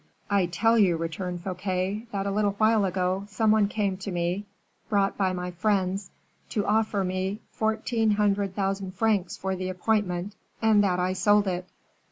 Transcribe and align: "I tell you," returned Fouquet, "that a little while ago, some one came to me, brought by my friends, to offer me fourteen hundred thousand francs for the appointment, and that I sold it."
"I 0.31 0.47
tell 0.47 0.79
you," 0.79 0.97
returned 0.97 1.41
Fouquet, 1.43 2.07
"that 2.11 2.25
a 2.25 2.31
little 2.31 2.53
while 2.53 2.85
ago, 2.85 3.25
some 3.27 3.51
one 3.51 3.67
came 3.67 3.97
to 3.97 4.11
me, 4.11 4.47
brought 4.89 5.15
by 5.15 5.31
my 5.31 5.51
friends, 5.51 6.09
to 6.49 6.65
offer 6.65 7.03
me 7.03 7.41
fourteen 7.51 8.09
hundred 8.09 8.55
thousand 8.55 8.95
francs 8.95 9.37
for 9.37 9.55
the 9.55 9.69
appointment, 9.69 10.33
and 10.59 10.83
that 10.83 10.99
I 10.99 11.13
sold 11.13 11.47
it." 11.47 11.67